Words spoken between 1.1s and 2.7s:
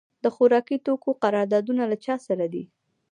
قراردادونه له چا سره دي؟